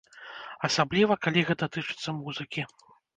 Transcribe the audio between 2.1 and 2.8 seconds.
музыкі.